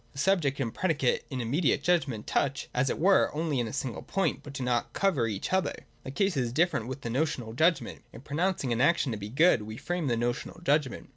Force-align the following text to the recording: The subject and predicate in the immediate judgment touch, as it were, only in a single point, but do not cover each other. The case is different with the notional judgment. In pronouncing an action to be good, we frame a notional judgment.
The 0.13 0.17
subject 0.17 0.59
and 0.59 0.73
predicate 0.73 1.25
in 1.29 1.37
the 1.37 1.45
immediate 1.45 1.83
judgment 1.83 2.25
touch, 2.25 2.69
as 2.73 2.89
it 2.89 2.97
were, 2.97 3.29
only 3.35 3.59
in 3.59 3.67
a 3.67 3.71
single 3.71 4.01
point, 4.01 4.39
but 4.41 4.53
do 4.53 4.63
not 4.63 4.93
cover 4.93 5.27
each 5.27 5.53
other. 5.53 5.85
The 6.03 6.09
case 6.09 6.35
is 6.35 6.51
different 6.51 6.87
with 6.87 7.01
the 7.01 7.11
notional 7.11 7.53
judgment. 7.53 8.01
In 8.11 8.21
pronouncing 8.21 8.73
an 8.73 8.81
action 8.81 9.11
to 9.11 9.17
be 9.19 9.29
good, 9.29 9.61
we 9.61 9.77
frame 9.77 10.09
a 10.09 10.17
notional 10.17 10.59
judgment. 10.63 11.09